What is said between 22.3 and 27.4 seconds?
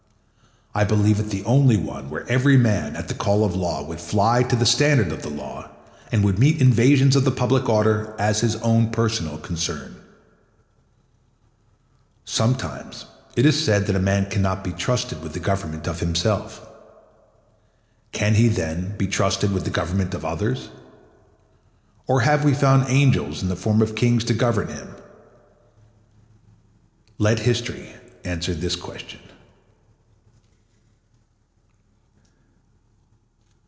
we found angels in the forms of kings to govern him? Let